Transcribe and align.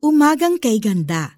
Umagang 0.00 0.56
kay 0.56 0.80
ganda. 0.80 1.36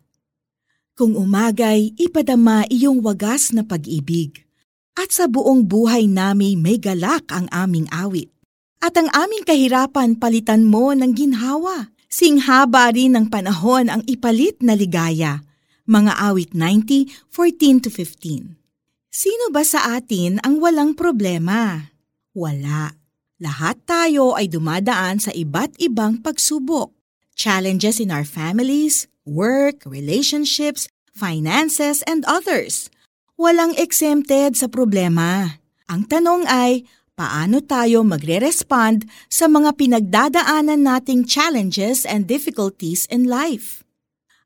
Kung 0.94 1.18
umagay, 1.18 1.98
ipadama 1.98 2.62
iyong 2.70 3.02
wagas 3.02 3.50
na 3.50 3.66
pag-ibig. 3.66 4.46
At 4.94 5.10
sa 5.10 5.26
buong 5.26 5.66
buhay 5.66 6.06
nami 6.06 6.54
may 6.54 6.78
galak 6.78 7.26
ang 7.34 7.50
aming 7.50 7.90
awit. 7.90 8.30
At 8.78 8.94
ang 8.94 9.10
aming 9.10 9.42
kahirapan 9.42 10.14
palitan 10.14 10.62
mo 10.62 10.94
ng 10.94 11.10
ginhawa. 11.10 11.90
Singhaba 12.06 12.94
rin 12.94 13.18
ng 13.18 13.34
panahon 13.34 13.90
ang 13.90 14.06
ipalit 14.06 14.62
na 14.62 14.78
ligaya. 14.78 15.42
Mga 15.90 16.22
awit 16.22 16.54
90, 16.54 17.10
14 17.34 17.82
to 17.82 17.90
15. 17.90 18.62
Sino 19.10 19.50
ba 19.50 19.66
sa 19.66 19.98
atin 19.98 20.38
ang 20.46 20.62
walang 20.62 20.94
problema? 20.94 21.90
Wala. 22.30 22.94
Lahat 23.42 23.74
tayo 23.82 24.38
ay 24.38 24.46
dumadaan 24.46 25.18
sa 25.18 25.34
iba't 25.34 25.82
ibang 25.82 26.22
pagsubok. 26.22 27.01
Challenges 27.42 27.98
in 27.98 28.14
our 28.14 28.22
families, 28.22 29.10
work, 29.26 29.82
relationships, 29.82 30.86
finances, 31.10 32.06
and 32.06 32.22
others. 32.22 32.86
Walang 33.34 33.74
exempted 33.82 34.54
sa 34.54 34.70
problema. 34.70 35.58
Ang 35.90 36.06
tanong 36.06 36.46
ay, 36.46 36.86
paano 37.18 37.58
tayo 37.58 38.06
magre-respond 38.06 39.10
sa 39.26 39.50
mga 39.50 39.74
pinagdadaanan 39.74 40.86
nating 40.86 41.26
challenges 41.26 42.06
and 42.06 42.30
difficulties 42.30 43.10
in 43.10 43.26
life? 43.26 43.82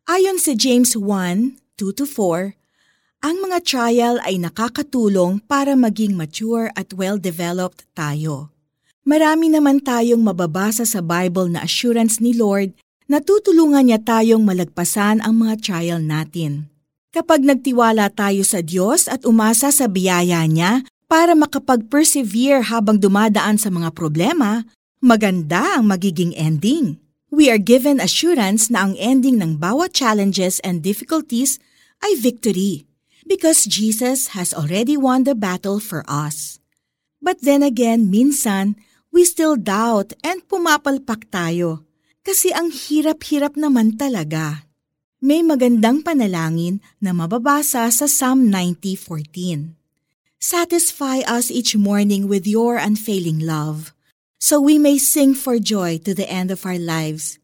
Ayon 0.09 0.41
sa 0.41 0.57
James 0.57 0.97
1, 0.97 1.61
2-4, 1.77 2.57
ang 3.21 3.37
mga 3.45 3.59
trial 3.61 4.17
ay 4.25 4.41
nakakatulong 4.41 5.45
para 5.45 5.77
maging 5.77 6.17
mature 6.17 6.73
at 6.73 6.97
well-developed 6.97 7.85
tayo. 7.93 8.57
Marami 9.05 9.53
naman 9.53 9.85
tayong 9.85 10.25
mababasa 10.25 10.89
sa 10.89 11.05
Bible 11.05 11.53
na 11.53 11.61
assurance 11.61 12.25
ni 12.25 12.33
Lord 12.33 12.73
na 13.07 13.23
tutulungan 13.23 13.87
niya 13.87 14.03
tayong 14.03 14.43
malagpasan 14.43 15.23
ang 15.23 15.35
mga 15.47 15.55
trial 15.63 16.01
natin. 16.03 16.71
Kapag 17.15 17.47
nagtiwala 17.47 18.13
tayo 18.13 18.45
sa 18.45 18.61
Diyos 18.61 19.09
at 19.09 19.25
umasa 19.25 19.73
sa 19.73 19.89
biyaya 19.89 20.45
niya 20.45 20.85
para 21.07 21.33
makapag-persevere 21.39 22.67
habang 22.67 22.99
dumadaan 23.01 23.57
sa 23.57 23.73
mga 23.73 23.95
problema, 23.95 24.67
maganda 24.99 25.79
ang 25.79 25.89
magiging 25.89 26.35
ending. 26.37 26.99
We 27.31 27.49
are 27.49 27.63
given 27.63 28.03
assurance 28.03 28.69
na 28.69 28.87
ang 28.91 28.95
ending 28.99 29.41
ng 29.41 29.59
bawat 29.63 29.95
challenges 29.95 30.59
and 30.67 30.83
difficulties 30.83 31.63
ay 32.05 32.19
victory 32.19 32.85
because 33.25 33.67
Jesus 33.67 34.37
has 34.37 34.53
already 34.53 34.95
won 34.95 35.25
the 35.25 35.35
battle 35.35 35.81
for 35.81 36.07
us. 36.07 36.59
But 37.23 37.43
then 37.43 37.65
again, 37.65 38.13
minsan, 38.13 38.79
we 39.11 39.25
still 39.27 39.57
doubt 39.57 40.15
and 40.23 40.45
pumapalpak 40.47 41.33
tayo 41.33 41.87
kasi 42.27 42.51
ang 42.51 42.75
hirap-hirap 42.75 43.55
naman 43.55 43.95
talaga. 43.95 44.67
May 45.23 45.47
magandang 45.47 46.03
panalangin 46.03 46.83
na 46.99 47.15
mababasa 47.15 47.87
sa 47.87 48.07
Psalm 48.11 48.51
90.14. 48.51 49.79
Satisfy 50.43 51.23
us 51.23 51.55
each 51.55 51.79
morning 51.79 52.27
with 52.27 52.43
your 52.43 52.83
unfailing 52.83 53.39
love, 53.39 53.95
so 54.43 54.59
we 54.59 54.75
may 54.75 54.99
sing 54.99 55.39
for 55.39 55.63
joy 55.63 56.03
to 56.03 56.19
the 56.19 56.27
end 56.27 56.51
of 56.51 56.67
our 56.67 56.83
lives. 56.83 57.39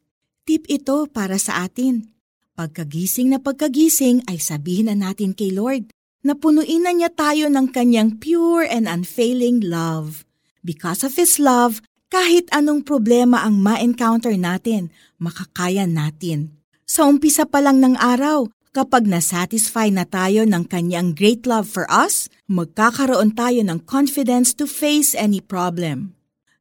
Tip 0.51 0.67
ito 0.67 1.07
para 1.07 1.39
sa 1.39 1.63
atin. 1.63 2.11
Pagkagising 2.59 3.31
na 3.31 3.39
pagkagising 3.39 4.27
ay 4.27 4.43
sabihin 4.43 4.91
na 4.91 4.99
natin 4.99 5.31
kay 5.33 5.55
Lord 5.55 5.95
na 6.27 6.35
punuin 6.35 6.83
na 6.83 6.91
niya 6.91 7.15
tayo 7.15 7.47
ng 7.47 7.71
kanyang 7.71 8.19
pure 8.19 8.67
and 8.67 8.91
unfailing 8.91 9.63
love. 9.63 10.27
Because 10.67 11.07
of 11.07 11.15
His 11.15 11.39
love, 11.39 11.79
kahit 12.13 12.45
anong 12.53 12.85
problema 12.85 13.41
ang 13.41 13.57
ma-encounter 13.57 14.37
natin, 14.37 14.93
makakaya 15.17 15.89
natin. 15.89 16.53
Sa 16.85 17.09
umpisa 17.09 17.49
pa 17.49 17.65
lang 17.65 17.81
ng 17.81 17.97
araw, 17.97 18.53
kapag 18.77 19.09
nasatisfy 19.09 19.89
na 19.89 20.05
tayo 20.05 20.45
ng 20.45 20.69
kanyang 20.69 21.17
great 21.17 21.49
love 21.49 21.65
for 21.65 21.89
us, 21.89 22.29
magkakaroon 22.53 23.33
tayo 23.33 23.65
ng 23.65 23.81
confidence 23.89 24.53
to 24.53 24.69
face 24.69 25.17
any 25.17 25.41
problem. 25.41 26.13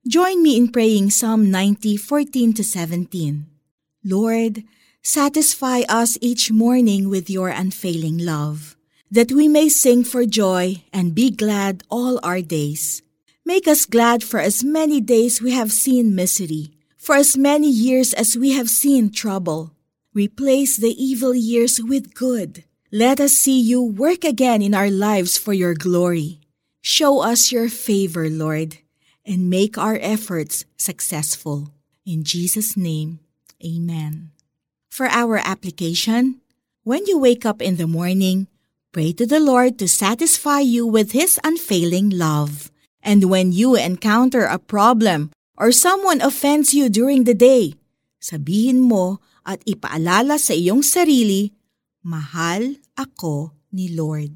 Join 0.08 0.40
me 0.40 0.56
in 0.56 0.72
praying 0.72 1.12
Psalm 1.12 1.52
90, 1.52 2.00
14-17. 2.00 3.44
Lord, 4.08 4.64
satisfy 5.04 5.84
us 5.92 6.16
each 6.24 6.48
morning 6.48 7.12
with 7.12 7.28
your 7.28 7.52
unfailing 7.52 8.24
love, 8.24 8.80
that 9.12 9.36
we 9.36 9.52
may 9.52 9.68
sing 9.68 10.08
for 10.08 10.24
joy 10.24 10.80
and 10.96 11.12
be 11.12 11.28
glad 11.28 11.84
all 11.92 12.24
our 12.24 12.40
days. 12.40 13.04
Make 13.52 13.68
us 13.68 13.84
glad 13.84 14.24
for 14.24 14.40
as 14.40 14.64
many 14.64 15.02
days 15.02 15.42
we 15.42 15.52
have 15.52 15.74
seen 15.74 16.16
misery, 16.16 16.72
for 16.96 17.20
as 17.20 17.36
many 17.36 17.68
years 17.68 18.14
as 18.14 18.38
we 18.38 18.56
have 18.56 18.70
seen 18.70 19.12
trouble. 19.12 19.76
Replace 20.14 20.78
the 20.78 20.96
evil 20.96 21.36
years 21.36 21.84
with 21.84 22.16
good. 22.16 22.64
Let 22.94 23.20
us 23.20 23.34
see 23.34 23.60
you 23.60 23.84
work 23.84 24.24
again 24.24 24.62
in 24.62 24.74
our 24.74 24.90
lives 24.90 25.36
for 25.38 25.52
your 25.52 25.74
glory. 25.74 26.40
Show 26.80 27.20
us 27.20 27.52
your 27.52 27.68
favor, 27.68 28.30
Lord, 28.30 28.78
and 29.26 29.50
make 29.50 29.78
our 29.78 30.00
efforts 30.00 30.64
successful. 30.78 31.76
In 32.06 32.24
Jesus' 32.24 32.78
name, 32.78 33.20
amen. 33.60 34.32
For 34.88 35.08
our 35.08 35.44
application, 35.44 36.40
when 36.88 37.06
you 37.06 37.20
wake 37.20 37.46
up 37.46 37.62
in 37.62 37.76
the 37.76 37.86
morning, 37.86 38.48
pray 38.94 39.12
to 39.12 39.28
the 39.28 39.44
Lord 39.44 39.78
to 39.80 39.90
satisfy 39.90 40.62
you 40.62 40.88
with 40.88 41.12
His 41.12 41.38
unfailing 41.44 42.16
love. 42.16 42.71
And 43.02 43.30
when 43.30 43.50
you 43.52 43.74
encounter 43.78 44.46
a 44.46 44.62
problem 44.62 45.34
or 45.58 45.74
someone 45.74 46.22
offends 46.22 46.74
you 46.74 46.88
during 46.88 47.26
the 47.26 47.38
day, 47.38 47.78
sabihin 48.22 48.86
mo 48.86 49.22
at 49.42 49.62
ipaalala 49.66 50.38
sa 50.38 50.54
iyong 50.54 50.86
sarili, 50.86 51.54
Mahal 52.02 52.82
ako 52.98 53.54
ni 53.70 53.94
Lord. 53.94 54.34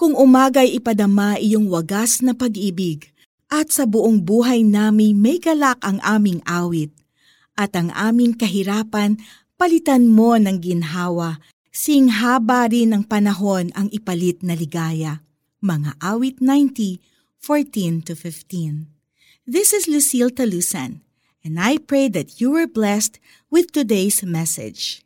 Kung 0.00 0.16
umagay 0.16 0.76
ipadama 0.80 1.36
iyong 1.36 1.68
wagas 1.68 2.24
na 2.24 2.32
pag-ibig, 2.32 3.12
at 3.52 3.68
sa 3.68 3.84
buong 3.84 4.24
buhay 4.24 4.64
nami 4.64 5.12
may 5.12 5.36
galak 5.36 5.76
ang 5.84 6.00
aming 6.00 6.40
awit, 6.48 6.92
at 7.52 7.76
ang 7.76 7.92
aming 7.92 8.32
kahirapan 8.32 9.20
palitan 9.60 10.08
mo 10.08 10.36
ng 10.40 10.56
ginhawa, 10.56 11.36
singhaba 11.68 12.64
rin 12.68 12.96
ng 12.96 13.04
panahon 13.04 13.68
ang 13.76 13.92
ipalit 13.92 14.40
na 14.40 14.56
ligaya. 14.56 15.20
Mga 15.60 16.00
awit 16.00 16.40
90, 16.40 16.96
14 17.46 18.02
to 18.02 18.16
15. 18.16 18.88
This 19.46 19.72
is 19.72 19.86
Lucille 19.86 20.30
Talusan, 20.30 21.02
and 21.44 21.60
I 21.60 21.78
pray 21.78 22.08
that 22.08 22.40
you 22.40 22.50
were 22.50 22.66
blessed 22.66 23.20
with 23.52 23.70
today's 23.70 24.24
message. 24.24 25.05